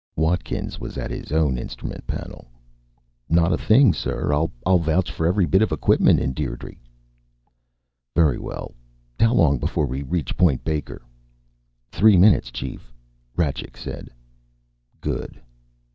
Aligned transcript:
Watkins 0.15 0.79
was 0.79 0.97
at 0.97 1.11
his 1.11 1.31
own 1.31 1.59
instrument 1.59 2.07
panel. 2.07 2.47
"Not 3.29 3.53
a 3.53 3.55
thing, 3.59 3.93
sir. 3.93 4.33
I'll 4.33 4.79
vouch 4.79 5.11
for 5.11 5.27
every 5.27 5.45
bit 5.45 5.61
of 5.61 5.71
equipment 5.71 6.19
in 6.19 6.33
Dierdre." 6.33 6.73
"Very 8.15 8.39
well. 8.39 8.73
How 9.19 9.35
long 9.35 9.59
before 9.59 9.85
we 9.85 10.01
reach 10.01 10.35
Point 10.35 10.63
Baker?" 10.63 11.03
"Three 11.91 12.17
minutes, 12.17 12.49
Chief," 12.49 12.91
Rajcik 13.37 13.77
said. 13.77 14.09
"Good." 15.01 15.39